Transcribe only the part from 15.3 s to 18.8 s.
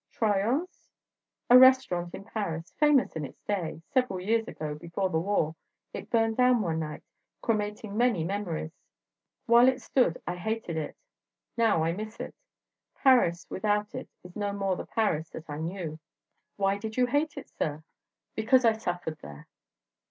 that I knew." "Why did you hate it, sir?" "Because I